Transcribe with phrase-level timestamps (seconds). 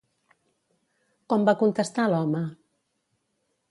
[1.35, 2.45] Com va contestar l'home?